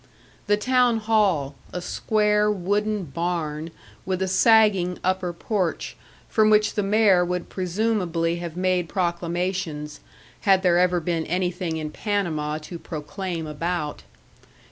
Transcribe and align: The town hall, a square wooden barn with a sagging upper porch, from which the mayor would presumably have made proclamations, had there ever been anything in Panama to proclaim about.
The 0.47 0.57
town 0.57 0.97
hall, 0.97 1.53
a 1.71 1.79
square 1.79 2.49
wooden 2.49 3.03
barn 3.03 3.69
with 4.03 4.23
a 4.23 4.27
sagging 4.27 4.97
upper 5.03 5.31
porch, 5.31 5.95
from 6.27 6.49
which 6.49 6.73
the 6.73 6.81
mayor 6.81 7.23
would 7.23 7.49
presumably 7.49 8.37
have 8.37 8.57
made 8.57 8.89
proclamations, 8.89 9.99
had 10.39 10.63
there 10.63 10.79
ever 10.79 10.99
been 10.99 11.27
anything 11.27 11.77
in 11.77 11.91
Panama 11.91 12.57
to 12.63 12.79
proclaim 12.79 13.45
about. 13.45 14.01